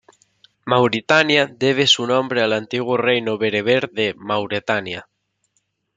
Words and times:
Mauritania 0.65 1.45
debe 1.45 1.85
su 1.85 2.07
nombre 2.07 2.41
al 2.41 2.53
antiguo 2.53 2.97
reino 2.97 3.37
bereber 3.37 3.91
de 3.91 4.15
Mauretania. 4.17 5.07